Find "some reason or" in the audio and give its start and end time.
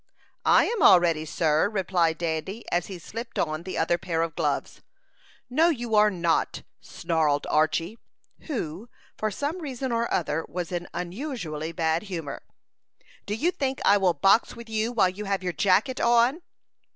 9.29-10.11